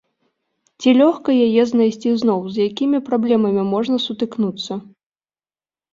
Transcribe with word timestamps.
Ці 0.83 0.93
лёгка 1.01 1.35
яе 1.49 1.63
знайсці 1.73 2.09
зноў, 2.23 2.41
з 2.55 2.67
якімі 2.71 3.03
праблемамі 3.11 3.63
можна 3.75 3.95
сутыкнуцца? 4.07 4.73